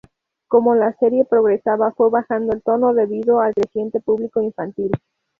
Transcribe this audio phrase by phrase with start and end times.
[0.47, 4.89] Como la serie progresaba fue bajando de tono debido al creciente público infantil.